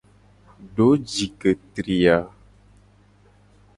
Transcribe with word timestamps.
Do 0.75 0.87
ji 1.11 1.25
ke 1.39 1.51
tri 1.73 1.97
a. 2.17 2.17